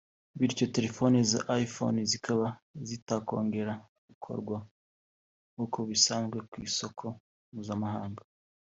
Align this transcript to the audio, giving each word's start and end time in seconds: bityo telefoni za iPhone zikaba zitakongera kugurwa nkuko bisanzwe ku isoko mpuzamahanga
bityo 0.39 0.65
telefoni 0.75 1.17
za 1.31 1.39
iPhone 1.65 1.99
zikaba 2.11 2.47
zitakongera 2.87 3.73
kugurwa 4.23 4.57
nkuko 5.53 5.77
bisanzwe 5.89 6.37
ku 6.49 6.55
isoko 6.67 7.05
mpuzamahanga 7.51 8.23